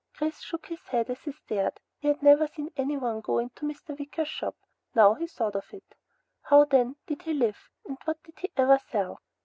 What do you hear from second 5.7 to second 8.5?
it. How then, did he live, and what did